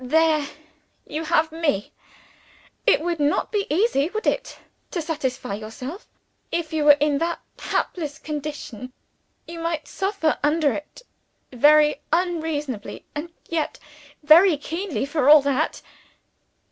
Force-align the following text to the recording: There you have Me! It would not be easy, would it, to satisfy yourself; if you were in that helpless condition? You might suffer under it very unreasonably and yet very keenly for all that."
There 0.03 0.47
you 1.05 1.25
have 1.25 1.51
Me! 1.51 1.91
It 2.87 3.01
would 3.01 3.19
not 3.19 3.51
be 3.51 3.67
easy, 3.69 4.09
would 4.09 4.25
it, 4.25 4.57
to 4.89 4.99
satisfy 4.99 5.53
yourself; 5.53 6.07
if 6.51 6.73
you 6.73 6.85
were 6.85 6.97
in 6.99 7.19
that 7.19 7.39
helpless 7.59 8.17
condition? 8.17 8.93
You 9.47 9.59
might 9.59 9.87
suffer 9.87 10.39
under 10.41 10.73
it 10.73 11.03
very 11.53 12.01
unreasonably 12.11 13.05
and 13.13 13.31
yet 13.47 13.77
very 14.23 14.57
keenly 14.57 15.05
for 15.05 15.29
all 15.29 15.43
that." 15.43 15.83